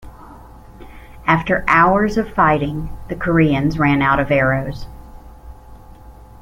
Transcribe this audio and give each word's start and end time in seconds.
After 1.27 1.63
hours 1.67 2.17
of 2.17 2.33
fighting, 2.33 2.89
the 3.07 3.15
Koreans 3.15 3.77
ran 3.77 4.01
out 4.01 4.19
of 4.19 4.31
arrows. 4.31 4.87